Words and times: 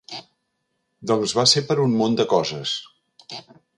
Doncs 1.11 1.35
va 1.39 1.45
ser 1.53 1.63
per 1.67 1.77
un 1.85 1.93
munt 1.99 2.17
de 2.21 2.25
coses. 2.33 2.73